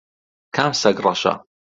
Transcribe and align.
کام 0.57 0.71
سەگ 0.81 0.97
ڕەشە؟ 1.05 1.33